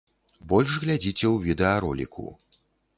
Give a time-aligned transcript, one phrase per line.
[0.53, 2.31] Больш глядзіце ў відэароліку.